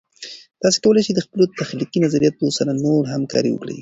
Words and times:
تاسې 0.61 0.77
کولای 0.83 1.01
سئ 1.07 1.11
د 1.15 1.21
خپلو 1.25 1.43
تخلیقي 1.59 1.99
نظریاتو 2.05 2.47
سره 2.57 2.71
نور 2.85 3.01
همکارۍ 3.13 3.49
وکړئ. 3.51 3.69